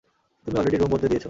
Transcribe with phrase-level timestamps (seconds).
[0.47, 1.19] তুমি already room বদলে দিয়েছ।